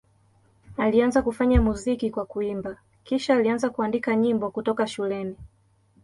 Alianza 0.77 1.21
kufanya 1.21 1.61
muziki 1.61 2.11
kwa 2.11 2.25
kuimba, 2.25 2.77
kisha 3.03 3.35
alianza 3.35 3.69
kuandika 3.69 4.15
nyimbo 4.15 4.51
kutoka 4.51 4.87
shuleni. 4.87 5.35